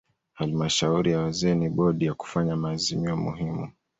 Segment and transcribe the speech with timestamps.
[0.33, 3.71] Halmashauri ya wazee ni bodi ya kufanya maazimio muhimu.